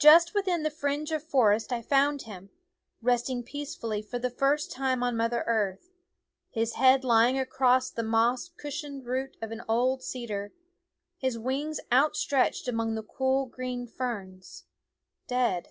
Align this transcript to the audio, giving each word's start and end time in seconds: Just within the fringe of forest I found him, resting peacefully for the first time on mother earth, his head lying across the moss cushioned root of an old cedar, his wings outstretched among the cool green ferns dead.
Just 0.00 0.34
within 0.34 0.64
the 0.64 0.72
fringe 0.72 1.12
of 1.12 1.22
forest 1.22 1.72
I 1.72 1.82
found 1.82 2.22
him, 2.22 2.50
resting 3.00 3.44
peacefully 3.44 4.02
for 4.02 4.18
the 4.18 4.28
first 4.28 4.72
time 4.72 5.04
on 5.04 5.16
mother 5.16 5.44
earth, 5.46 5.92
his 6.50 6.72
head 6.74 7.04
lying 7.04 7.38
across 7.38 7.88
the 7.88 8.02
moss 8.02 8.48
cushioned 8.58 9.06
root 9.06 9.36
of 9.40 9.52
an 9.52 9.62
old 9.68 10.02
cedar, 10.02 10.52
his 11.16 11.38
wings 11.38 11.78
outstretched 11.92 12.66
among 12.66 12.96
the 12.96 13.04
cool 13.04 13.46
green 13.46 13.86
ferns 13.86 14.64
dead. 15.28 15.68